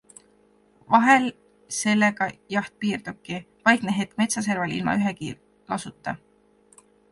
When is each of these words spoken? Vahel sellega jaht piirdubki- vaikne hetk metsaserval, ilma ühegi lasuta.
Vahel 0.93 1.27
sellega 1.79 2.27
jaht 2.55 2.73
piirdubki- 2.85 3.39
vaikne 3.71 3.95
hetk 3.99 4.19
metsaserval, 4.23 4.75
ilma 4.81 4.99
ühegi 5.03 5.33
lasuta. 5.39 6.19